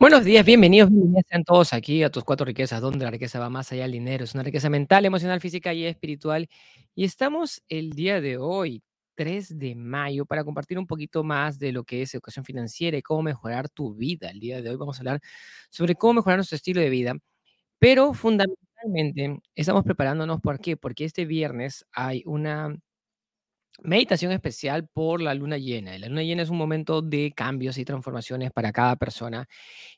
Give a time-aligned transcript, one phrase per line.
[0.00, 3.50] Buenos días, bienvenidos, bienvenidas sean todos aquí a tus cuatro riquezas, donde la riqueza va
[3.50, 4.24] más allá del dinero.
[4.24, 6.48] Es una riqueza mental, emocional, física y espiritual.
[6.94, 8.82] Y estamos el día de hoy,
[9.14, 13.02] 3 de mayo, para compartir un poquito más de lo que es educación financiera y
[13.02, 14.30] cómo mejorar tu vida.
[14.30, 15.20] El día de hoy vamos a hablar
[15.68, 17.14] sobre cómo mejorar nuestro estilo de vida,
[17.78, 20.78] pero fundamentalmente estamos preparándonos, ¿por qué?
[20.78, 22.74] Porque este viernes hay una
[23.82, 25.96] Meditación especial por la luna llena.
[25.98, 29.48] La luna llena es un momento de cambios y transformaciones para cada persona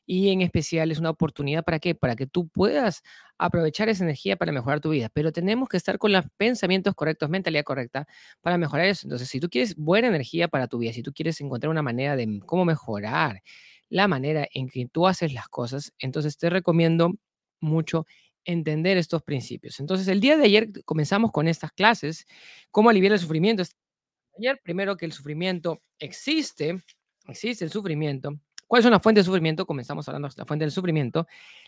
[0.05, 1.95] y en especial es una oportunidad para qué?
[1.95, 3.01] Para que tú puedas
[3.39, 7.29] aprovechar esa energía para mejorar tu vida, pero tenemos que estar con los pensamientos correctos,
[7.29, 8.07] mentalidad correcta
[8.41, 9.07] para mejorar eso.
[9.07, 12.15] Entonces, si tú quieres buena energía para tu vida, si tú quieres encontrar una manera
[12.17, 13.41] de cómo mejorar
[13.89, 17.13] la manera en que tú haces las cosas, entonces te recomiendo
[17.61, 18.05] mucho
[18.45, 19.79] entender estos principios.
[19.79, 22.25] Entonces, el día de ayer comenzamos con estas clases,
[22.71, 23.63] cómo aliviar el sufrimiento.
[24.37, 26.83] Ayer, primero que el sufrimiento existe,
[27.27, 28.39] existe el sufrimiento.
[28.67, 29.65] ¿Cuáles son las fuentes de sufrimiento?
[29.65, 31.27] Comenzamos hablando de la fuente del sufrimiento.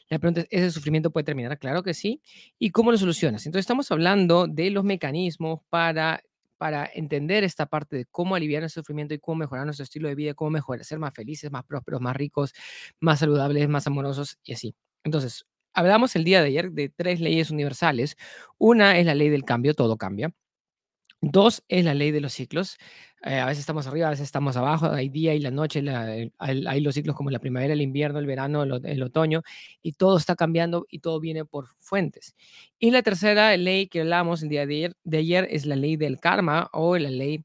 [0.09, 1.59] La pregunta es, ¿ese sufrimiento puede terminar?
[1.59, 2.22] Claro que sí.
[2.58, 3.45] ¿Y cómo lo solucionas?
[3.45, 6.23] Entonces, estamos hablando de los mecanismos para
[6.57, 10.16] para entender esta parte de cómo aliviar el sufrimiento y cómo mejorar nuestro estilo de
[10.16, 12.53] vida, cómo mejorar, ser más felices, más prósperos, más ricos,
[13.00, 14.75] más saludables, más amorosos y así.
[15.03, 15.45] Entonces,
[15.76, 18.18] hablamos el día de ayer de tres leyes universales.
[18.58, 20.34] Una es la ley del cambio, todo cambia.
[21.22, 22.78] Dos es la ley de los ciclos.
[23.23, 25.84] Eh, a veces estamos arriba, a veces estamos abajo, hay día y la noche,
[26.38, 29.42] hay, los ciclos como la primavera, el invierno, el verano, el, otoño,
[29.81, 32.36] y todo está cambiando y todo viene por fuentes.
[32.78, 35.96] Y la tercera ley que hablamos el día de ayer, de ayer es la ley
[35.98, 37.44] del karma o la ley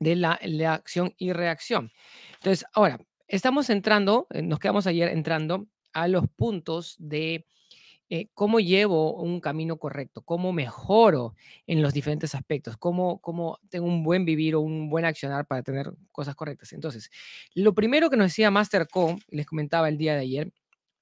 [0.00, 1.92] de la, la acción y reacción.
[2.34, 7.46] Entonces, ahora, estamos entrando, eh, nos quedamos ayer entrando a los puntos de
[8.10, 11.34] eh, cómo llevo un camino correcto, cómo mejoro
[11.66, 15.62] en los diferentes aspectos, cómo, cómo tengo un buen vivir o un buen accionar para
[15.62, 16.72] tener cosas correctas.
[16.72, 17.10] Entonces,
[17.54, 20.52] lo primero que nos decía Master Co, les comentaba el día de ayer,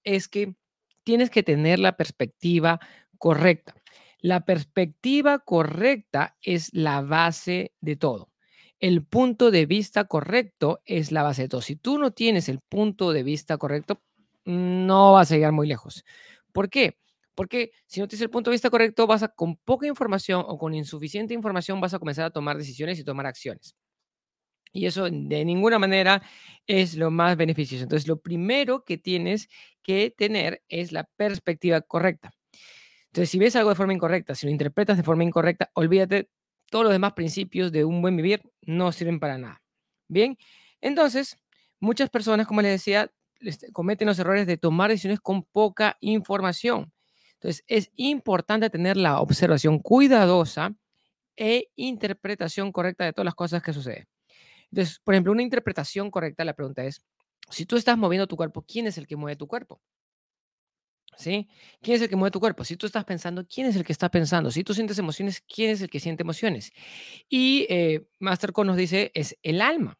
[0.03, 0.57] es que
[1.05, 2.81] tienes que tener la perspectiva
[3.19, 3.77] correcta.
[4.19, 8.33] La perspectiva correcta es la base de todo.
[8.81, 11.61] El punto de vista correcto es la base de todo.
[11.61, 14.03] Si tú no tienes el punto de vista correcto,
[14.47, 16.05] no vas a llegar muy lejos.
[16.53, 16.97] ¿Por qué?
[17.35, 20.57] Porque si no tienes el punto de vista correcto, vas a, con poca información o
[20.57, 23.77] con insuficiente información, vas a comenzar a tomar decisiones y tomar acciones.
[24.73, 26.23] Y eso de ninguna manera
[26.67, 27.83] es lo más beneficioso.
[27.85, 29.49] Entonces, lo primero que tienes
[29.83, 32.33] que tener es la perspectiva correcta.
[33.07, 36.29] Entonces, si ves algo de forma incorrecta, si lo interpretas de forma incorrecta, olvídate,
[36.71, 39.63] todos los demás principios de un buen vivir no sirven para nada.
[40.09, 40.37] Bien,
[40.83, 41.39] entonces,
[41.81, 43.11] muchas personas, como les decía,
[43.73, 46.93] cometen los errores de tomar decisiones con poca información.
[47.35, 50.75] Entonces, es importante tener la observación cuidadosa
[51.37, 54.09] e interpretación correcta de todas las cosas que suceden.
[54.71, 57.03] Entonces, por ejemplo, una interpretación correcta, la pregunta es,
[57.51, 59.81] si tú estás moviendo tu cuerpo, ¿quién es el que mueve tu cuerpo?
[61.17, 61.49] ¿Sí?
[61.81, 62.65] ¿Quién es el que mueve tu cuerpo?
[62.65, 64.51] Si tú estás pensando, ¿quién es el que está pensando?
[64.51, 66.73] Si tú sientes emociones, ¿quién es el que siente emociones?
[67.29, 69.99] Y eh, Master nos dice, es el alma.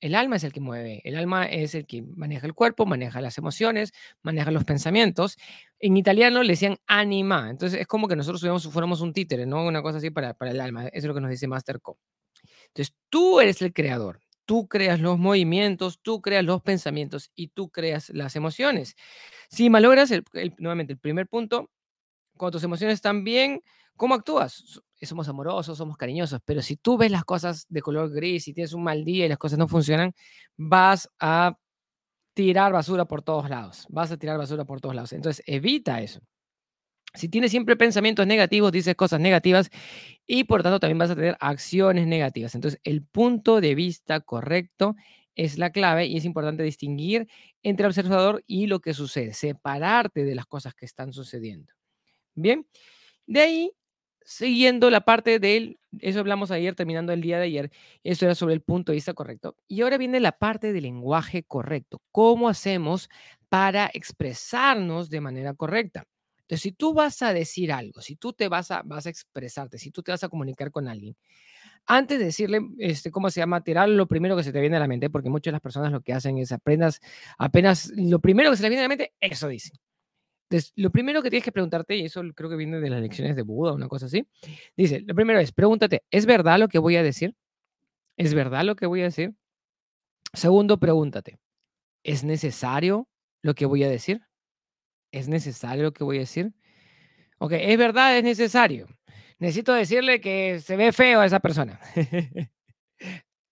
[0.00, 3.20] El alma es el que mueve, el alma es el que maneja el cuerpo, maneja
[3.20, 5.36] las emociones, maneja los pensamientos.
[5.78, 8.40] En italiano le decían anima, entonces es como que nosotros
[8.72, 9.64] fuéramos, un títere, ¿no?
[9.66, 11.98] Una cosa así para, el alma, es lo que nos dice Master Co.
[12.68, 17.70] Entonces tú eres el creador, tú creas los movimientos, tú creas los pensamientos y tú
[17.70, 18.96] creas las emociones.
[19.50, 20.10] Si malogras,
[20.58, 21.70] nuevamente, el primer punto,
[22.36, 23.62] cuando tus emociones están bien,
[23.96, 24.80] ¿cómo actúas?
[25.06, 28.72] Somos amorosos, somos cariñosos, pero si tú ves las cosas de color gris y tienes
[28.72, 30.12] un mal día y las cosas no funcionan,
[30.56, 31.56] vas a
[32.34, 35.12] tirar basura por todos lados, vas a tirar basura por todos lados.
[35.12, 36.20] Entonces, evita eso.
[37.14, 39.70] Si tienes siempre pensamientos negativos, dices cosas negativas
[40.26, 42.54] y por tanto también vas a tener acciones negativas.
[42.54, 44.94] Entonces, el punto de vista correcto
[45.34, 47.26] es la clave y es importante distinguir
[47.62, 51.72] entre el observador y lo que sucede, separarte de las cosas que están sucediendo.
[52.34, 52.66] Bien,
[53.26, 53.72] de ahí
[54.24, 57.70] siguiendo la parte del, eso hablamos ayer, terminando el día de ayer,
[58.04, 59.56] eso era sobre el punto de vista correcto.
[59.68, 62.00] Y ahora viene la parte del lenguaje correcto.
[62.12, 63.08] ¿Cómo hacemos
[63.48, 66.06] para expresarnos de manera correcta?
[66.42, 69.78] Entonces, si tú vas a decir algo, si tú te vas a, vas a expresarte,
[69.78, 71.16] si tú te vas a comunicar con alguien,
[71.86, 73.62] antes de decirle, este, ¿cómo se llama?
[73.62, 75.92] Tirar lo primero que se te viene a la mente, porque muchas de las personas
[75.92, 77.00] lo que hacen es aprendas,
[77.38, 79.78] apenas lo primero que se le viene a la mente, eso dicen.
[80.50, 83.36] Entonces, lo primero que tienes que preguntarte, y eso creo que viene de las lecciones
[83.36, 84.26] de Buda, una cosa así,
[84.76, 87.36] dice, lo primero es, pregúntate, ¿es verdad lo que voy a decir?
[88.16, 89.32] ¿Es verdad lo que voy a decir?
[90.32, 91.38] Segundo, pregúntate,
[92.02, 93.08] ¿es necesario
[93.42, 94.22] lo que voy a decir?
[95.12, 96.52] ¿Es necesario lo que voy a decir?
[97.38, 98.88] Ok, es verdad, es necesario.
[99.38, 101.78] Necesito decirle que se ve feo a esa persona.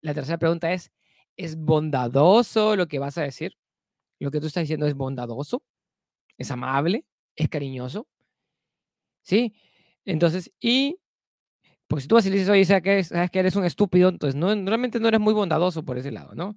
[0.02, 0.90] La tercera pregunta es,
[1.36, 3.56] ¿es bondadoso lo que vas a decir?
[4.18, 5.62] Lo que tú estás diciendo es bondadoso,
[6.38, 7.04] es amable,
[7.36, 8.06] es cariñoso.
[9.22, 9.54] ¿Sí?
[10.04, 10.98] Entonces, y
[11.88, 14.48] pues si tú vas y le dices, oye, sabes que eres un estúpido, entonces no,
[14.48, 16.56] realmente no eres muy bondadoso por ese lado, ¿no?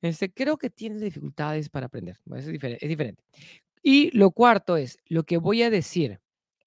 [0.00, 2.18] Este, creo que tienes dificultades para aprender.
[2.34, 3.22] Es diferente, es diferente.
[3.82, 6.20] Y lo cuarto es, lo que voy a decir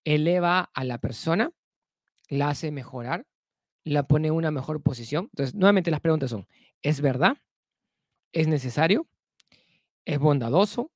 [0.04, 1.52] eleva a la persona,
[2.30, 3.26] la hace mejorar,
[3.84, 5.26] la pone en una mejor posición.
[5.32, 6.48] Entonces, nuevamente las preguntas son,
[6.82, 7.38] ¿es verdad?
[8.34, 9.08] ¿Es necesario?
[10.06, 10.92] ¿Es bondadoso?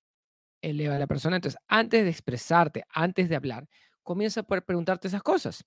[0.62, 1.38] ¿Eleva a la persona?
[1.38, 3.68] Entonces, antes de expresarte, antes de hablar,
[4.04, 5.63] comienza por preguntarte esas cosas.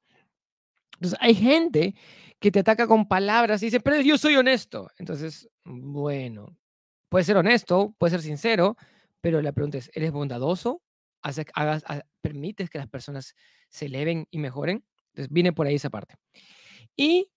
[0.94, 1.94] Entonces, hay gente
[2.38, 4.90] que te ataca con palabras y dice, pero yo soy honesto.
[4.98, 6.56] Entonces, bueno,
[7.08, 8.76] puede ser honesto, puede ser sincero,
[9.20, 10.82] pero la pregunta es, ¿eres bondadoso?
[11.22, 11.84] hagas,
[12.22, 13.34] ¿Permites que las personas
[13.68, 14.84] se eleven y mejoren?
[15.08, 16.16] Entonces, viene por ahí esa parte.
[16.96, 17.30] Y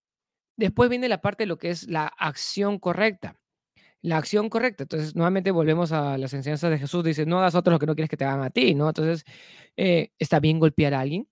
[0.58, 3.38] después viene la parte de lo que es la acción correcta.
[4.04, 4.84] La acción correcta.
[4.84, 7.04] Entonces, nuevamente volvemos a las enseñanzas de Jesús.
[7.04, 8.90] Dice, no hagas a otros lo que no quieres que te hagan a ti, ¿no?
[8.90, 9.24] Entonces,
[9.78, 11.28] eh, ¿está bien golpear a alguien?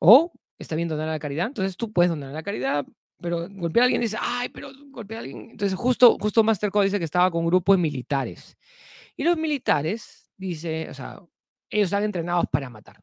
[0.00, 1.46] ¿O está bien donar a la caridad?
[1.48, 2.86] Entonces, tú puedes donar a la caridad,
[3.20, 5.50] pero golpear a alguien dice, ay, pero golpear a alguien.
[5.50, 8.56] Entonces, justo, justo Master Code dice que estaba con un grupo de militares.
[9.16, 11.20] Y los militares, dice, o sea,
[11.68, 12.98] ellos están entrenados para matar.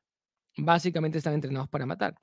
[0.57, 2.15] Básicamente están entrenados para matar.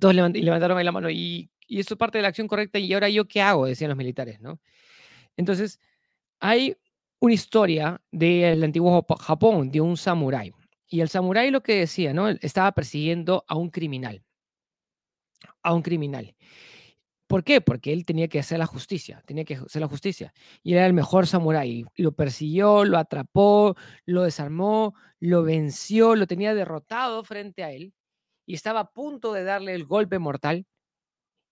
[0.00, 2.92] Todos levantaron ahí la mano y, y esto es parte de la acción correcta y
[2.92, 4.60] ahora yo qué hago, decían los militares, ¿no?
[5.36, 5.80] Entonces,
[6.40, 6.76] hay
[7.20, 10.52] una historia del antiguo Japón, de un samurái.
[10.88, 12.28] Y el samurái lo que decía, ¿no?
[12.28, 14.22] Estaba persiguiendo a un criminal.
[15.62, 16.34] A un criminal.
[17.26, 17.60] ¿Por qué?
[17.60, 20.32] Porque él tenía que hacer la justicia, tenía que hacer la justicia.
[20.62, 21.84] Y era el mejor samurái.
[21.96, 23.74] Lo persiguió, lo atrapó,
[24.04, 27.94] lo desarmó, lo venció, lo tenía derrotado frente a él
[28.46, 30.66] y estaba a punto de darle el golpe mortal.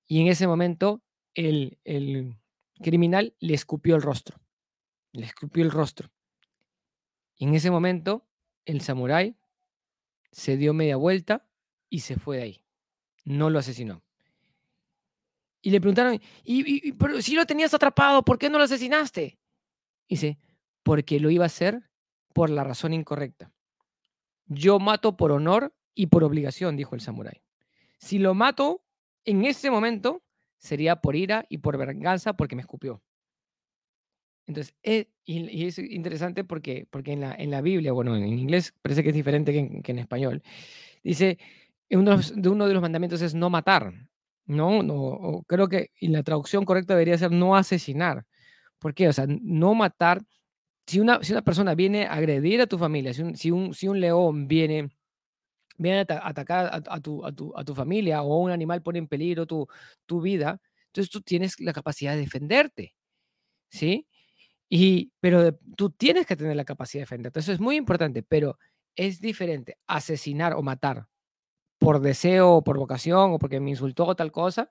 [0.07, 1.03] Y en ese momento
[1.35, 2.37] el, el
[2.83, 4.39] criminal le escupió el rostro.
[5.13, 6.11] Le escupió el rostro.
[7.37, 8.27] Y en ese momento
[8.65, 9.37] el samurái
[10.31, 11.47] se dio media vuelta
[11.89, 12.65] y se fue de ahí.
[13.25, 14.03] No lo asesinó.
[15.63, 19.39] Y le preguntaron, ¿y, pero si lo tenías atrapado, ¿por qué no lo asesinaste?
[20.09, 20.39] Dice,
[20.83, 21.91] porque lo iba a hacer
[22.35, 23.51] por la razón incorrecta.
[24.47, 27.43] Yo mato por honor y por obligación, dijo el samurái.
[27.97, 28.84] Si lo mato
[29.25, 30.23] en ese momento,
[30.59, 33.03] sería por ira y por venganza porque me escupió.
[34.47, 38.75] Entonces, eh, y, es interesante porque, porque en, la, en la Biblia, bueno, en inglés
[38.83, 40.43] parece que es diferente que en, español,
[41.03, 41.39] dice,
[41.91, 43.93] uno de, uno de los mandamientos es no matar.
[44.47, 48.27] No, no, creo que y la traducción correcta debería ser no asesinar.
[48.79, 49.09] ¿Por qué?
[49.09, 50.23] O sea, no matar.
[50.87, 53.75] Si una, si una persona viene a agredir a tu familia, si un, si un,
[53.75, 54.91] si un león viene
[55.77, 59.09] vienen a atacar a, tu, a, tu, a, tu, familia o un animal pone en
[59.09, 59.67] peligro tu,
[60.07, 62.95] tu vida, entonces tú tienes la capacidad de defenderte,
[63.69, 64.07] ¿sí?
[64.69, 67.41] Y, pero tú tienes que tener la capacidad de defenderte.
[67.41, 68.59] Eso es muy importante, pero
[68.97, 71.07] es diferente asesinar o matar
[71.79, 74.71] por deseo o por vocación o porque me insultó o tal cosa,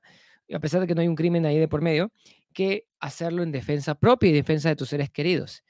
[0.51, 2.11] a pesar de que no hay un crimen ahí de por medio,
[2.53, 5.63] que hacerlo en defensa propia y defensa de tus seres queridos.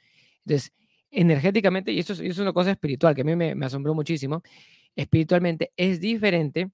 [0.46, 0.74] Entonces,
[1.10, 4.44] energéticamente, y eso es, una cosa espiritual que a mí me asombró muchísimo,
[4.96, 6.72] espiritualmente es diferente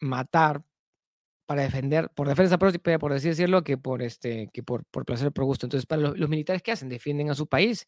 [0.00, 0.62] matar
[1.46, 5.32] para defender, por defensa propia, por así decirlo, que por, este, que por, por placer,
[5.32, 5.66] por gusto.
[5.66, 6.88] Entonces, para los, militares, ¿qué hacen?
[6.88, 7.86] Defienden a su país.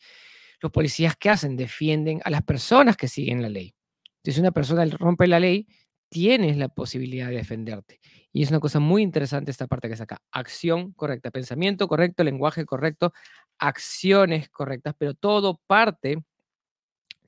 [0.61, 1.57] Los policías, ¿qué hacen?
[1.57, 3.75] Defienden a las personas que siguen la ley.
[4.19, 5.67] Entonces, si una persona rompe la ley,
[6.09, 8.01] tienes la posibilidad de defenderte.
[8.33, 10.23] Y es una cosa muy interesante esta parte que es acá.
[10.31, 13.13] Acción correcta, pensamiento correcto, lenguaje correcto,
[13.59, 16.23] acciones correctas, pero todo parte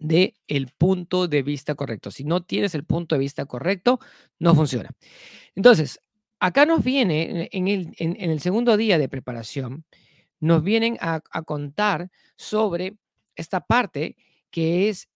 [0.01, 2.11] de el punto de vista correcto.
[2.11, 4.01] Si no tienes el punto de vista correcto,
[4.39, 4.91] no funciona.
[5.55, 6.01] Entonces,
[6.41, 9.85] acá nos viene, en el, en, el segundo día de preparación,
[10.41, 12.97] nos vienen a, a contar sobre
[13.37, 14.17] esta parte
[14.51, 15.09] que es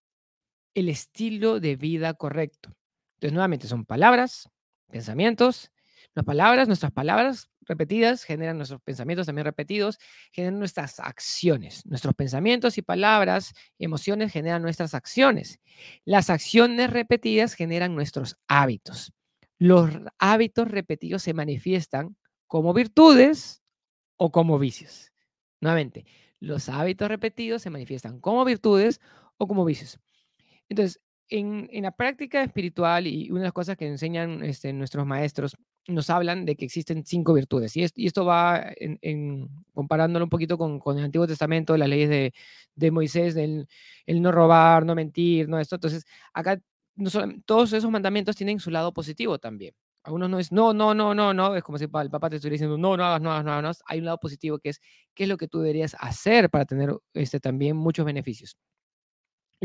[0.75, 2.75] el estilo de vida correcto.
[3.15, 4.49] Entonces, nuevamente, son palabras,
[4.91, 5.71] pensamientos,
[6.13, 9.99] las palabras, nuestras palabras repetidas generan nuestros pensamientos también repetidos,
[10.31, 11.85] generan nuestras acciones.
[11.85, 15.59] Nuestros pensamientos y palabras emociones generan nuestras acciones.
[16.03, 19.13] Las acciones repetidas generan nuestros hábitos.
[19.57, 22.15] Los hábitos repetidos se manifiestan
[22.47, 23.61] como virtudes
[24.17, 25.11] o como vicios.
[25.61, 26.05] Nuevamente,
[26.39, 29.01] los hábitos repetidos se manifiestan como virtudes
[29.37, 29.99] o como vicios.
[30.69, 35.57] Entonces, en, la práctica espiritual y una de las cosas que enseñan este, nuestros maestros
[35.87, 37.75] nos hablan de que existen cinco virtudes.
[37.77, 42.33] Y, esto va en, comparándolo un poquito con, el Antiguo Testamento, las leyes
[42.75, 43.67] de, Moisés, del
[44.05, 45.75] el no robar, no mentir, no esto.
[45.75, 46.59] Entonces, acá
[47.45, 49.73] todos esos mandamientos tienen su lado positivo también.
[50.03, 52.35] A unos no es no, no, no, no, no, es como si el papá te
[52.35, 53.83] estuviera diciendo no, no hagas, no hagas, no hagas.
[53.87, 54.81] Hay un lado positivo que es
[55.15, 58.55] qué es lo que tú deberías hacer para tener este, también muchos beneficios.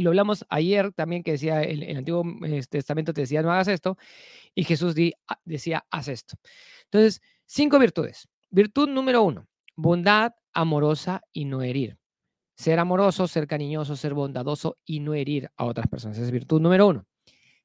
[0.00, 3.52] Y lo hablamos ayer también que decía el, el Antiguo este, Testamento te decía no
[3.52, 3.98] hagas esto
[4.54, 6.36] y Jesús di, ah, decía haz esto.
[6.84, 8.26] Entonces, cinco virtudes.
[8.48, 11.98] Virtud número uno, bondad amorosa y no herir.
[12.54, 16.16] Ser amoroso, ser cariñoso, ser bondadoso y no herir a otras personas.
[16.16, 17.04] Esa es virtud número uno.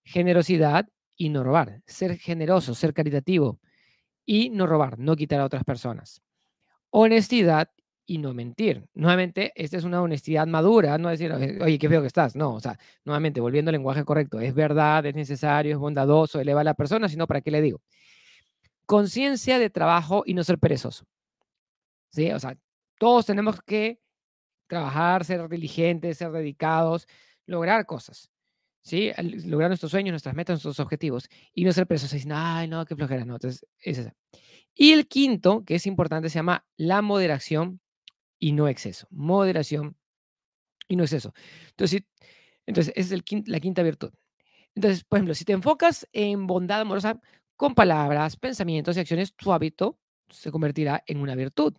[0.03, 1.83] Generosidad y no robar.
[1.85, 3.61] Ser generoso, ser caritativo
[4.25, 6.21] y no robar, no quitar a otras personas.
[6.89, 7.69] Honestidad
[8.05, 8.87] y no mentir.
[8.93, 12.35] Nuevamente, esta es una honestidad madura, no decir, oye, qué feo que estás.
[12.35, 16.61] No, o sea, nuevamente, volviendo al lenguaje correcto, es verdad, es necesario, es bondadoso, eleva
[16.61, 17.81] a la persona, sino para qué le digo.
[18.85, 21.05] Conciencia de trabajo y no ser perezoso.
[22.11, 22.31] ¿Sí?
[22.31, 22.57] O sea,
[22.97, 23.99] todos tenemos que
[24.67, 27.07] trabajar, ser diligentes, ser dedicados,
[27.45, 28.29] lograr cosas.
[28.85, 29.11] ¿sí?
[29.45, 32.11] Lograr nuestros sueños, nuestras metas, nuestros objetivos y no ser presos.
[32.11, 33.35] Dicen, ay, no, qué flojera, no.
[33.35, 34.13] Entonces, es esa.
[34.75, 37.81] Y el quinto, que es importante, se llama la moderación
[38.45, 39.07] y no exceso.
[39.09, 39.97] Moderación
[40.87, 41.33] y no exceso.
[41.69, 42.03] Entonces,
[42.67, 44.13] entonces es el la quinta virtud.
[44.75, 47.19] Entonces, por ejemplo, si te enfocas en bondad amorosa
[47.55, 49.97] con palabras, pensamientos y acciones, tu hábito
[50.29, 51.73] se convertirá en una virtud.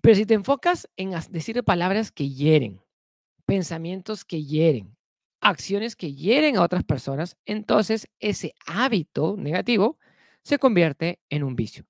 [0.00, 2.80] Pero si te enfocas en decir palabras que hieren,
[3.44, 4.96] pensamientos que hieren,
[5.42, 9.98] acciones que hieren a otras personas, entonces ese hábito negativo
[10.42, 11.84] se convierte en un vicio.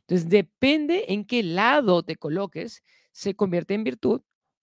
[0.00, 2.82] Entonces, depende en qué lado te coloques,
[3.16, 4.20] se convierte en virtud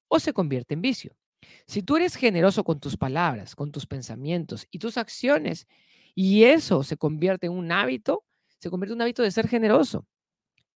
[0.08, 1.18] o se convierte en vicio.
[1.66, 5.68] Si tú eres generoso con tus palabras, con tus pensamientos y tus acciones,
[6.14, 8.26] y eso se convierte en un hábito,
[8.60, 10.06] se convierte en un hábito de ser generoso.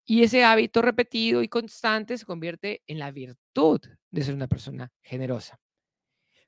[0.05, 3.79] Y ese hábito repetido y constante se convierte en la virtud
[4.09, 5.59] de ser una persona generosa.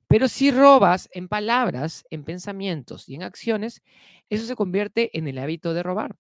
[0.08, 3.84] Pero si robas en palabras, en pensamientos y en acciones,
[4.32, 6.16] eso se convierte en el hábito de robar.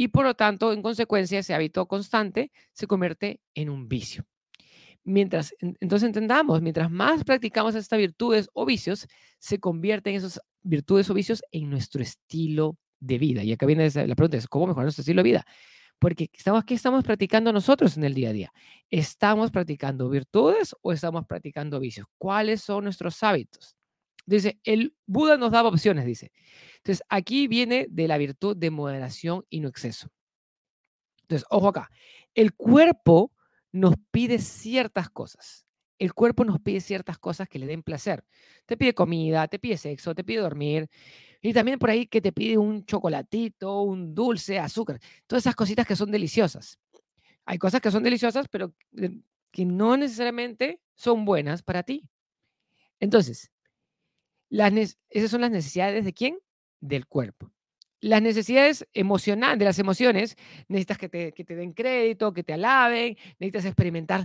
[0.00, 4.24] Y por lo tanto, en consecuencia, ese hábito constante se convierte en un vicio.
[5.02, 9.08] Mientras, entonces entendamos, mientras más practicamos estas virtudes o vicios,
[9.40, 13.42] se convierten esas virtudes o vicios en nuestro estilo de vida.
[13.42, 15.44] Y acá viene la pregunta, ¿cómo mejorar nuestro estilo de vida?
[15.98, 18.52] Porque estamos, ¿qué estamos practicando nosotros en el día a día?
[18.90, 22.06] ¿Estamos practicando virtudes o estamos practicando vicios?
[22.18, 23.77] ¿Cuáles son nuestros hábitos?
[24.28, 26.32] Dice, el Buda nos daba opciones, dice.
[26.76, 30.10] Entonces, aquí viene de la virtud de moderación y no exceso.
[31.22, 31.90] Entonces, ojo acá,
[32.34, 33.32] el cuerpo
[33.72, 35.64] nos pide ciertas cosas.
[35.98, 38.22] El cuerpo nos pide ciertas cosas que le den placer.
[38.66, 40.88] Te pide comida, te pide sexo, te pide dormir,
[41.40, 45.86] y también por ahí que te pide un chocolatito, un dulce, azúcar, todas esas cositas
[45.86, 46.78] que son deliciosas.
[47.46, 48.74] Hay cosas que son deliciosas, pero
[49.50, 52.08] que no necesariamente son buenas para ti.
[53.00, 53.50] Entonces,
[54.48, 56.38] las esas son las necesidades de quién?
[56.80, 57.52] Del cuerpo.
[58.00, 60.36] Las necesidades emocionales, de las emociones,
[60.68, 64.24] necesitas que te, que te den crédito, que te alaben, necesitas experimentar,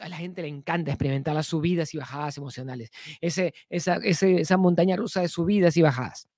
[0.00, 4.96] a la gente le encanta experimentar las subidas y bajadas emocionales, ese, esa, esa montaña
[4.96, 6.30] rusa de subidas y bajadas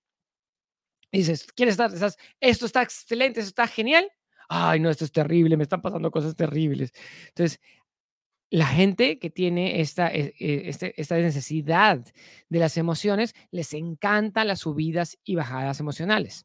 [1.18, 1.92] dices, ¿quieres estar?
[1.92, 4.10] Estás, esto está excelente, esto está genial.
[4.48, 6.92] Ay, no, esto es terrible, me están pasando cosas terribles.
[7.28, 7.60] Entonces,
[8.52, 12.04] la gente que tiene esta, eh, eh, este, esta necesidad
[12.50, 16.44] de las emociones, les encantan las subidas y bajadas emocionales.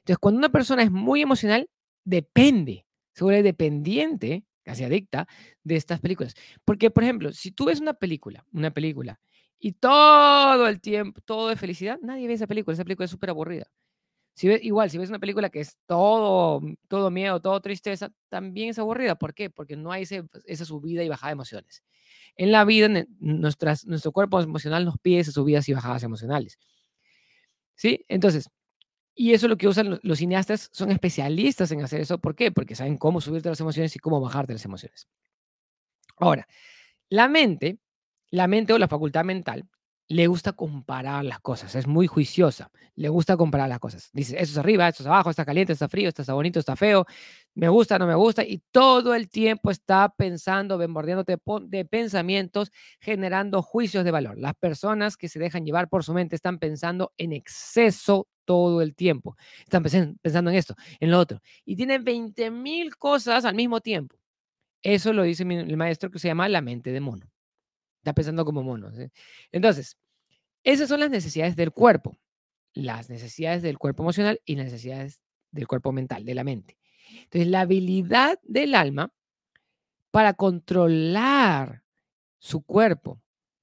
[0.00, 1.70] Entonces, cuando una persona es muy emocional,
[2.04, 5.26] depende, se vuelve dependiente, casi adicta,
[5.64, 6.34] de estas películas.
[6.66, 9.18] Porque, por ejemplo, si tú ves una película, una película,
[9.58, 13.30] y todo el tiempo, todo de felicidad, nadie ve esa película, esa película es súper
[13.30, 13.66] aburrida.
[14.36, 18.68] Si ves, igual, si ves una película que es todo, todo miedo, todo tristeza, también
[18.68, 19.14] es aburrida.
[19.16, 19.48] ¿Por qué?
[19.48, 21.82] Porque no hay ese, esa subida y bajada de emociones.
[22.36, 22.88] En la vida,
[23.18, 26.58] nuestras, nuestro cuerpo emocional nos pide esas subidas y bajadas emocionales.
[27.74, 28.04] ¿Sí?
[28.08, 28.50] Entonces,
[29.14, 32.18] y eso es lo que usan los, cineastas, son especialistas en hacer eso.
[32.18, 32.52] ¿Por qué?
[32.52, 35.08] Porque saben cómo subirte las emociones y cómo bajarte las emociones.
[36.18, 36.46] Ahora,
[37.08, 37.78] la mente
[38.30, 39.68] la mente o la facultad mental
[40.08, 44.10] le gusta comparar las cosas, es muy juiciosa, le gusta comparar las cosas.
[44.12, 47.06] Dice, esto es arriba, esto es abajo, está caliente, está frío, está bonito, está feo,
[47.54, 52.70] me gusta, no me gusta, y todo el tiempo está pensando, bombardeándote de pensamientos,
[53.00, 54.38] generando juicios de valor.
[54.38, 58.94] Las personas que se dejan llevar por su mente están pensando en exceso todo el
[58.94, 59.36] tiempo.
[59.64, 64.16] Están pensando en esto, en lo otro, y tienen 20 mil cosas al mismo tiempo.
[64.82, 67.26] Eso lo dice el maestro que se llama la mente de mono.
[68.06, 68.92] Está pensando como mono.
[69.50, 69.98] Entonces,
[70.62, 72.16] esas son las necesidades del cuerpo,
[72.72, 75.20] las necesidades del cuerpo emocional y las necesidades
[75.50, 76.78] del cuerpo mental, de la mente.
[77.24, 79.12] Entonces, la habilidad del alma
[80.12, 81.82] para controlar
[82.38, 83.20] su cuerpo,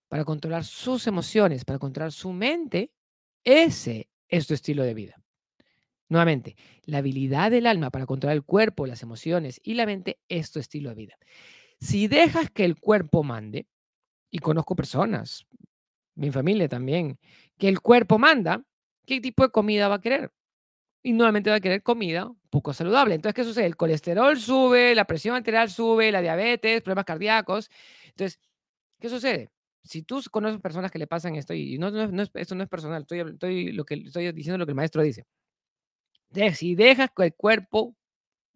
[0.10, 2.92] para controlar sus emociones, para controlar su mente,
[3.46, 5.24] ese es tu estilo de vida.
[6.10, 10.52] Nuevamente, la habilidad del alma para controlar el cuerpo, las emociones y la mente es
[10.52, 11.16] tu estilo de vida.
[11.80, 13.68] Si dejas que el cuerpo mande,
[14.34, 15.46] y conozco personas,
[16.16, 17.20] mi familia también,
[17.60, 18.64] que el cuerpo manda,
[19.06, 20.34] ¿qué tipo de comida va a querer?
[21.04, 23.14] Y nuevamente va a querer comida poco saludable.
[23.14, 23.68] Entonces, ¿qué sucede?
[23.68, 27.70] El colesterol sube, la presión arterial sube, la diabetes, problemas cardíacos.
[28.06, 28.40] Entonces,
[29.00, 29.52] ¿qué sucede?
[29.84, 32.70] Si tú conoces personas que le pasan esto, y no, no, no esto no es
[32.70, 35.28] personal, estoy, estoy, lo que, estoy diciendo lo que el maestro dice.
[36.56, 37.96] Si dejas que el cuerpo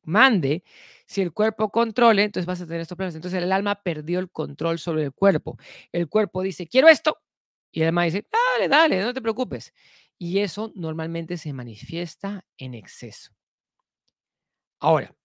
[0.01, 0.63] mande,
[1.07, 3.15] si el cuerpo controle, entonces vas a tener estos problemas.
[3.15, 5.57] Entonces el alma perdió el control sobre el cuerpo.
[5.91, 7.17] El cuerpo dice, quiero esto.
[7.71, 9.73] Y el alma dice, dale, dale, no te preocupes.
[10.17, 13.31] Y eso normalmente se manifiesta en exceso.
[14.79, 15.15] Ahora,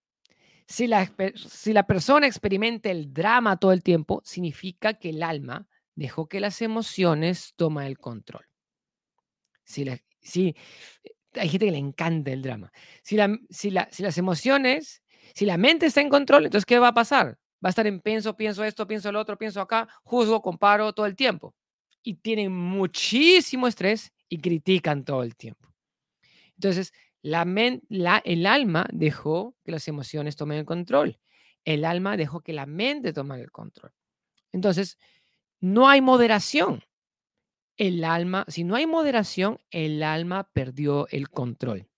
[0.67, 5.67] si la, si la persona experimenta el drama todo el tiempo, significa que el alma
[5.97, 8.47] dejó que las emociones tomen el control.
[9.65, 10.55] Si, la, si
[11.35, 12.73] hay gente que le encanta el drama.
[13.03, 15.02] Si, la, si, la, si las emociones,
[15.35, 17.39] si la mente está en control, entonces ¿qué va a pasar?
[17.65, 21.07] Va a estar en pienso, pienso esto, pienso lo otro, pienso acá, juzgo, comparo todo
[21.07, 21.55] el tiempo.
[22.03, 25.73] Y tienen muchísimo estrés y critican todo el tiempo.
[26.57, 27.45] Entonces, la,
[27.89, 31.21] la el alma dejó que las emociones tomen el control.
[31.65, 33.93] El alma dejó que la mente tome el control.
[34.51, 34.99] Entonces,
[35.61, 36.83] no hay moderación
[37.77, 41.89] el alma, si no hay moderación, el alma perdió el control.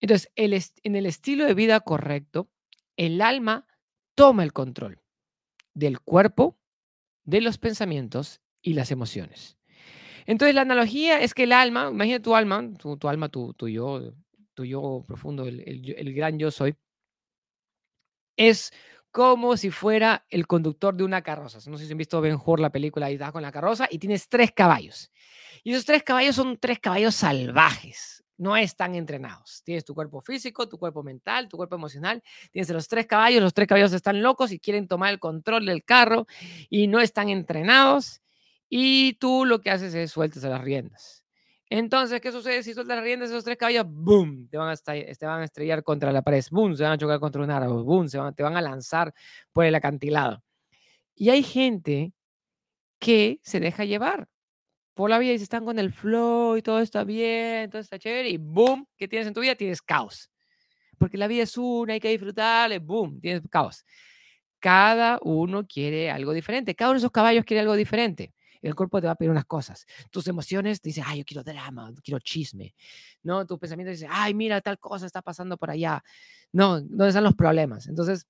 [0.00, 2.50] Entonces, el en el estilo de vida correcto,
[2.96, 3.66] el alma
[4.14, 5.02] toma el control
[5.74, 6.58] del cuerpo,
[7.24, 9.58] de los pensamientos y las emociones.
[10.26, 14.14] Entonces, la analogía es que el alma, imagina tu alma, tu, alma, tu, tu, yo,
[14.54, 15.60] tu yo profundo, el,
[15.96, 16.74] el gran yo soy,
[18.36, 18.72] es
[19.10, 21.58] como si fuera el conductor de una carroza.
[21.70, 23.98] No sé si han visto Ben Hur, la película, y estás con la carroza y
[23.98, 25.10] tienes tres caballos.
[25.64, 29.62] Y esos tres caballos son tres caballos salvajes, no están entrenados.
[29.64, 32.22] Tienes tu cuerpo físico, tu cuerpo mental, tu cuerpo emocional.
[32.50, 35.84] Tienes los tres caballos, los tres caballos están locos y quieren tomar el control del
[35.84, 36.26] carro
[36.68, 38.22] y no están entrenados.
[38.68, 41.24] Y tú lo que haces es sueltas las riendas.
[41.68, 43.86] Entonces, ¿qué sucede si sueltas las riendas esos tres caballos?
[43.88, 44.48] ¡Boom!
[44.48, 46.44] Te van, a te van a estrellar contra la pared.
[46.50, 46.76] ¡Boom!
[46.76, 47.82] Se van a chocar contra un árbol.
[47.82, 48.08] ¡Boom!
[48.08, 49.12] Se van, te van a lanzar
[49.52, 50.44] por el acantilado.
[51.14, 52.12] Y hay gente
[52.98, 54.28] que se deja llevar
[54.96, 57.98] por la vida y se están con el flow y todo está bien, todo está
[57.98, 58.88] chévere y ¡boom!
[58.96, 59.54] ¿Qué tienes en tu vida?
[59.54, 60.30] Tienes caos.
[60.96, 63.20] Porque la vida es una, hay que disfrutarle, ¡boom!
[63.20, 63.84] Tienes caos.
[64.58, 66.74] Cada uno quiere algo diferente.
[66.74, 68.32] Cada uno de esos caballos quiere algo diferente
[68.62, 69.86] el cuerpo te va a pedir unas cosas.
[70.10, 72.74] Tus emociones te dicen, ay, yo quiero drama, quiero chisme.
[73.22, 73.46] ¿No?
[73.46, 76.02] Tu pensamiento dice, ay, mira, tal cosa está pasando por allá.
[76.52, 77.86] No, ¿dónde están los problemas?
[77.86, 78.26] Entonces,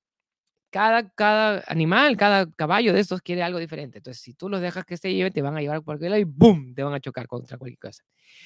[0.70, 3.98] cada, cada animal, cada caballo de estos quiere algo diferente.
[3.98, 6.20] Entonces, si tú los dejas que se lleven, te van a llevar por aquel lado
[6.20, 6.74] y ¡boom!
[6.74, 8.02] Te van a chocar contra cualquier cosa.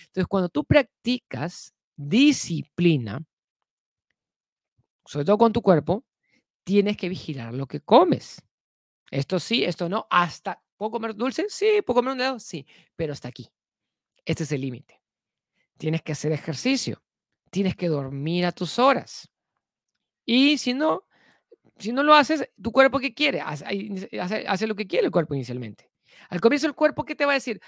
[0.06, 3.22] Entonces, cuando tú practicas disciplina,
[5.04, 6.04] sobre todo con tu cuerpo,
[6.64, 8.42] tienes que vigilar lo que comes.
[9.10, 11.44] Esto sí, esto no, hasta ¿Puedo comer dulce?
[11.50, 11.82] Sí.
[11.84, 12.40] ¿Puedo comer un dedo?
[12.40, 12.66] Sí.
[12.96, 13.52] Pero hasta aquí.
[14.24, 14.98] Este es el límite.
[15.76, 17.02] Tienes que hacer ejercicio.
[17.50, 19.28] Tienes que dormir a tus horas.
[20.24, 21.06] Y si no,
[21.80, 23.40] si no lo haces, tu cuerpo qué quiere?
[23.40, 23.64] Hace,
[24.20, 25.90] hace, lo que quiere el cuerpo inicialmente.
[26.28, 27.60] Al comienzo el cuerpo, ¿qué te va a decir?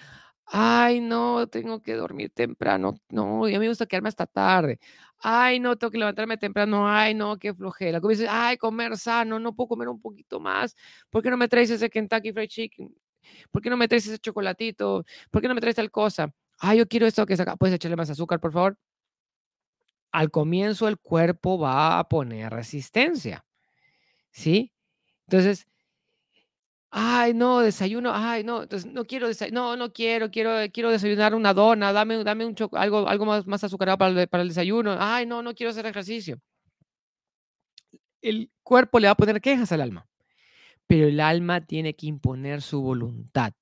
[0.46, 3.01] Ay, no, tengo que dormir temprano.
[3.09, 4.79] No, y a mí me gusta quedarme hasta tarde.
[5.18, 6.88] Ay, no, tengo que levantarme temprano.
[6.88, 8.01] Ay, no, qué flojera.
[8.01, 10.77] Como dices, ay, comer sano, no puedo comer un poquito más.
[11.11, 12.94] ¿Por qué no me traes ese Kentucky Fried Chicken?
[13.51, 15.05] ¿Por qué no me traes ese chocolatito?
[15.31, 16.33] ¿Por qué no me traes tal cosa?
[16.59, 17.57] Ay, yo quiero esto que saca.
[17.57, 18.77] ¿Puedes echarle más azúcar, por favor?
[20.11, 23.44] Al comienzo el cuerpo va a poner resistencia.
[24.33, 24.73] ¿Sí?
[25.27, 25.66] Entonces,
[26.95, 31.35] Ay, no, desayuno, ay, no, entonces no quiero desayunar, no, no quiero, quiero, quiero desayunar
[31.35, 34.95] una dona, dame, dame un algo, algo más, más azucarado para el, para el desayuno.
[35.01, 36.38] Ay, no, no quiero hacer ejercicio.
[38.21, 40.07] El cuerpo le va a poner quejas al alma,
[40.87, 43.55] pero el alma tiene que imponer su voluntad.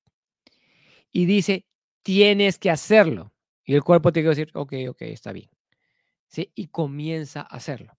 [1.13, 1.67] Y dice,
[2.03, 3.33] tienes que hacerlo.
[3.65, 5.51] Y el cuerpo tiene que decir, ok, ok, está bien.
[6.27, 6.51] ¿Sí?
[6.57, 7.97] Y comienza a hacerlo.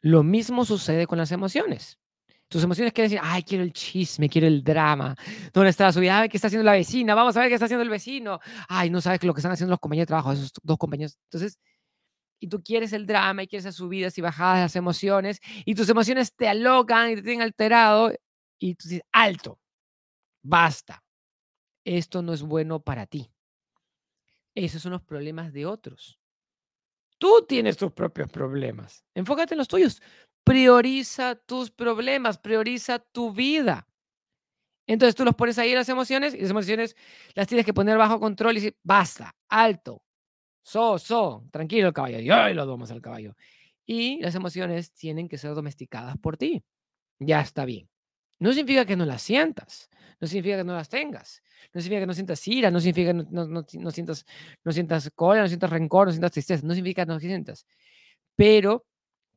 [0.00, 1.99] Lo mismo sucede con las emociones.
[2.50, 5.14] Tus emociones quieren decir, ay, quiero el chisme, quiero el drama.
[5.52, 6.18] ¿Dónde está su vida?
[6.18, 7.14] Ay, ¿qué está haciendo la vecina?
[7.14, 8.40] Vamos a ver qué está haciendo el vecino.
[8.68, 11.16] Ay, no sabes lo que están haciendo los compañeros de trabajo, esos dos compañeros.
[11.26, 11.60] Entonces,
[12.40, 15.76] y tú quieres el drama y quieres las subidas y bajadas de las emociones, y
[15.76, 18.12] tus emociones te alocan y te tienen alterado,
[18.58, 19.60] y tú dices, alto,
[20.42, 21.04] basta.
[21.84, 23.30] Esto no es bueno para ti.
[24.56, 26.18] Esos son los problemas de otros.
[27.16, 29.04] Tú tienes tus propios problemas.
[29.14, 30.02] Enfócate en los tuyos.
[30.50, 33.86] Prioriza tus problemas, prioriza tu vida.
[34.84, 36.96] Entonces tú los pones ahí las emociones y las emociones
[37.34, 40.02] las tienes que poner bajo control y decir, basta, alto,
[40.64, 42.18] So, so, tranquilo el caballo.
[42.18, 43.36] Y ay, lo domas al caballo.
[43.86, 46.64] Y las emociones tienen que ser domesticadas por ti.
[47.20, 47.88] Ya está bien.
[48.40, 49.88] No significa que no las sientas,
[50.20, 53.24] no significa que no las tengas, no significa que no sientas ira, no significa que
[53.30, 54.26] no, no, no sientas,
[54.64, 57.66] no sientas cólera, no sientas rencor, no sientas tristeza, no significa que no sientas.
[58.36, 58.86] Pero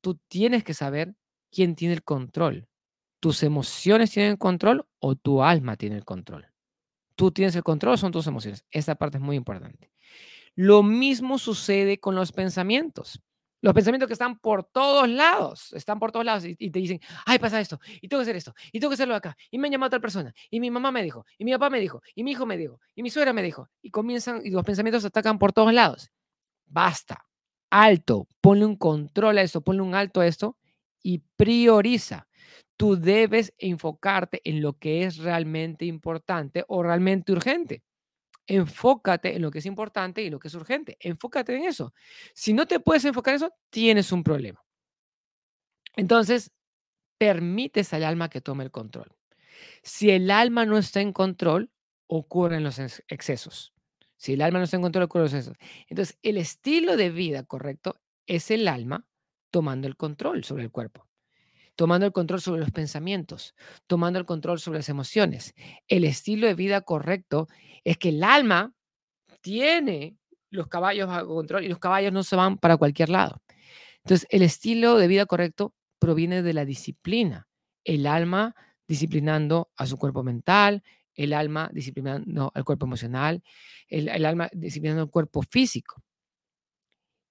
[0.03, 1.15] tú tienes que saber
[1.49, 2.67] quién tiene el control.
[3.21, 6.45] ¿Tus emociones tienen el control o tu alma tiene el control?
[7.15, 8.65] Tú tienes el control, son tus emociones.
[8.69, 9.91] Esta parte es muy importante.
[10.55, 13.21] Lo mismo sucede con los pensamientos.
[13.61, 17.39] Los pensamientos que están por todos lados, están por todos lados y, te dicen, ay,
[17.39, 19.71] pasa esto, y tengo que hacer esto, y tengo que hacerlo acá, y me han
[19.71, 22.45] llamado persona, y mi mamá me dijo, y mi papá me dijo, y mi hijo
[22.45, 25.71] me dijo, y mi suegra me dijo, y comienzan, y los pensamientos atacan por todos
[25.71, 26.11] lados.
[26.65, 27.25] Basta,
[27.73, 30.57] alto, ponle un control a esto, ponle un alto a esto
[31.01, 32.27] y prioriza.
[32.77, 37.83] Tú debes enfocarte en lo que es realmente importante o realmente urgente.
[38.45, 40.97] Enfócate en lo que es importante y lo que es urgente.
[40.99, 41.93] Enfócate en eso.
[42.35, 44.63] Si no te puedes enfocar en eso, tienes un problema.
[45.95, 46.51] Entonces,
[47.17, 49.15] permites al alma que tome el control.
[49.81, 51.71] Si el alma no está en control,
[52.07, 53.72] ocurren los excesos.
[54.23, 55.57] Si el alma no está en control, ocurren los excesos.
[55.89, 59.05] Entonces, el estilo de vida correcto es el alma
[59.51, 61.09] tomando el control sobre el cuerpo
[61.75, 63.55] tomando el control sobre los pensamientos,
[63.87, 65.55] tomando el control sobre las emociones.
[65.87, 67.47] El estilo de vida correcto
[67.83, 68.75] es que el alma
[69.41, 70.15] tiene
[70.51, 73.41] los caballos bajo control y los caballos no se van para cualquier lado.
[74.03, 77.47] Entonces, el estilo de vida correcto proviene de la disciplina.
[77.83, 78.55] El alma
[78.87, 80.83] disciplinando a su cuerpo mental,
[81.15, 83.43] el alma disciplinando al cuerpo emocional,
[83.87, 86.03] el, el alma disciplinando al cuerpo físico.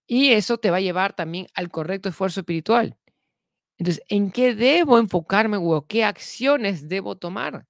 [0.07, 2.97] Y eso te va a llevar también al correcto esfuerzo espiritual.
[3.79, 7.67] Entonces, ¿en qué debo enfocarme o qué acciones debo tomar?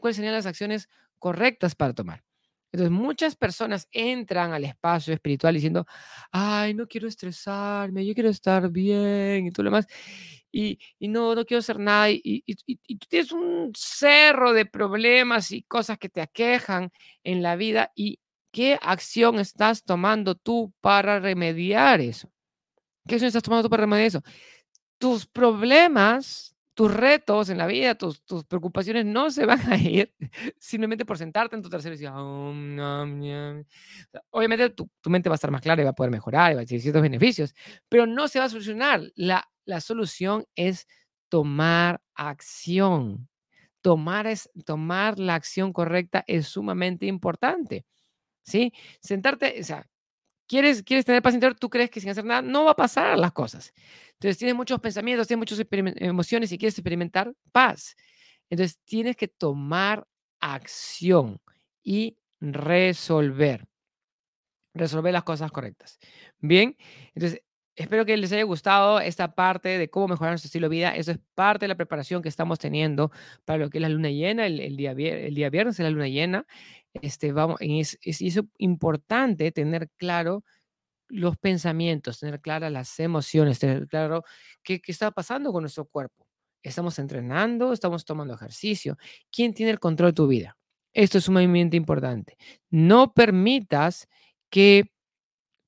[0.00, 2.24] ¿Cuáles serían las acciones correctas para tomar?
[2.72, 5.86] Entonces, muchas personas entran al espacio espiritual diciendo,
[6.32, 9.86] ay, no quiero estresarme, yo quiero estar bien y todo lo demás.
[10.52, 12.10] Y, no, no quiero hacer nada.
[12.10, 16.90] Y, y, tú tienes un cerro de problemas y cosas que te aquejan
[17.24, 17.90] en la vida.
[17.94, 18.20] ¿Y
[18.52, 22.30] qué acción estás tomando tú para remediar eso?
[23.08, 24.22] ¿Qué acción estás tomando tú para remediar eso?
[25.02, 30.14] tus problemas, tus retos en la vida, tus, tus preocupaciones no se van a ir
[30.58, 32.10] simplemente por sentarte en tu tercero y decir,
[34.30, 36.54] obviamente tu, tu, mente va a estar más clara y va a poder mejorar y
[36.54, 37.54] va a tener ciertos beneficios,
[37.88, 39.02] pero no se va a solucionar.
[39.14, 40.86] La, la solución es
[41.28, 43.28] tomar acción.
[43.82, 47.84] Tomar, es, tomar la acción correcta es sumamente importante.
[48.44, 48.72] ¿Sí?
[49.00, 49.88] Sentarte, o sea,
[50.52, 51.58] ¿Quieres, quieres tener paz interior?
[51.58, 53.72] Tú crees que sin hacer nada no va a pasar las cosas.
[54.12, 57.96] Entonces tienes muchos pensamientos, tienes muchas emociones y quieres experimentar paz.
[58.50, 60.06] Entonces tienes que tomar
[60.40, 61.40] acción
[61.82, 63.66] y resolver.
[64.74, 65.98] Resolver las cosas correctas.
[66.38, 66.76] Bien,
[67.14, 67.40] entonces
[67.76, 70.96] espero que les haya gustado esta parte de cómo mejorar nuestro estilo de vida.
[70.96, 73.10] Eso es parte de la preparación que estamos teniendo
[73.44, 74.46] para lo que es la luna llena.
[74.46, 76.46] El, día, el día viernes es la luna llena
[76.94, 80.44] este, vamos, es, es, importante tener claro
[81.08, 84.24] los pensamientos, tener claras las emociones, tener claro
[84.62, 86.26] qué, qué está pasando con nuestro cuerpo.
[86.62, 88.96] Estamos entrenando, estamos tomando ejercicio.
[89.30, 90.56] ¿Quién tiene el control de tu vida?
[90.92, 92.36] Esto es sumamente importante.
[92.70, 94.08] No permitas
[94.50, 94.91] que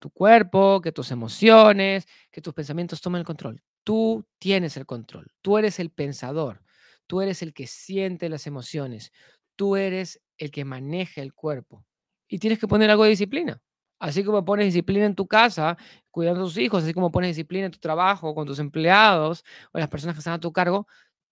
[0.04, 3.62] tu cuerpo, que tus emociones, que tus pensamientos tomen el control.
[3.84, 5.32] Tú tienes el control.
[5.40, 6.62] Tú eres el pensador.
[7.06, 9.12] Tú eres el que siente las emociones.
[9.56, 11.86] Tú eres el que maneja el cuerpo.
[12.28, 13.62] Y tienes que poner algo de disciplina.
[13.98, 15.78] Así como pones disciplina en tu casa,
[16.10, 19.78] cuidando a tus hijos, así como pones disciplina en tu trabajo, con tus empleados o
[19.78, 20.86] las personas que están a tu cargo,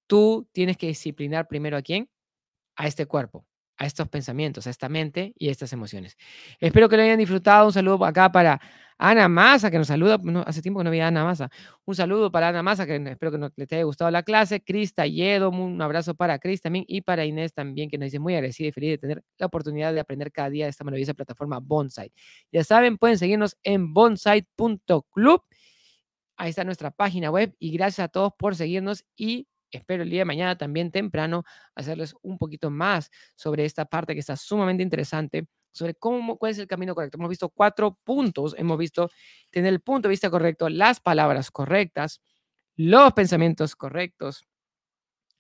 [0.07, 2.09] tú tienes que disciplinar primero a quién?
[2.77, 3.45] A este cuerpo
[3.83, 6.17] a estos pensamientos, a esta mente y a estas emociones.
[6.61, 7.67] Espero que lo hayan disfrutado.
[7.67, 8.61] Un saludo acá para
[8.97, 10.21] Ana Massa, que nos saluda.
[10.47, 11.51] hace tiempo que no había Ana Massa.
[11.85, 14.63] Un saludo para Ana Massa, que espero que no, le haya gustado la clase.
[14.63, 18.35] Crista Yedo, un abrazo para Cris también y para Inés también, que nos dice muy
[18.35, 21.59] agradecida y feliz de tener la oportunidad de aprender cada día de esta maravillosa plataforma
[21.59, 22.13] Bonsai.
[22.53, 25.43] Ya saben, pueden seguirnos en bonsai.club.
[26.37, 30.21] Ahí está nuestra página web y gracias a todos por seguirnos y espero el día
[30.21, 35.47] de mañana también temprano hacerles un poquito más sobre esta parte que está sumamente interesante,
[35.73, 37.19] sobre cómo, cuál es el camino correcto.
[37.19, 39.11] Hemos visto cuatro puntos, hemos visto
[39.51, 42.21] tener el punto de vista correcto, las palabras correctas,
[42.77, 44.45] los pensamientos correctos,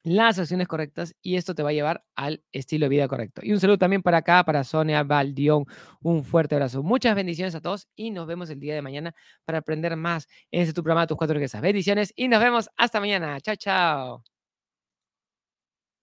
[0.02, 3.40] las acciones correctas y esto te va a llevar al estilo de vida correcto.
[3.44, 5.64] Y un saludo también para acá, para Sonia Valdión.
[6.00, 6.82] Un fuerte abrazo.
[6.82, 10.62] Muchas bendiciones a todos y nos vemos el día de mañana para aprender más en
[10.62, 11.60] este tu programa Tus Cuatro Riquezas.
[11.60, 13.40] Bendiciones y nos vemos hasta mañana.
[13.40, 14.31] Chao, chao.